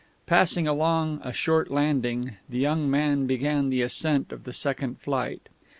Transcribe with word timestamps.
Passing 0.25 0.67
along 0.67 1.19
a 1.23 1.31
short 1.31 1.69
landing, 1.69 2.35
the 2.49 2.57
young 2.57 2.89
man 2.89 3.27
began 3.27 3.69
the 3.69 3.83
ascent 3.83 4.31
of 4.31 4.45
the 4.45 4.51
second 4.53 4.97
flight. 4.99 5.47